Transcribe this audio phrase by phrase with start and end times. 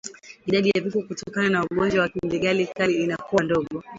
[0.45, 3.83] Idadi ya vifo kutokana na ugonjwa wa ndigana kali inakuwa ndogo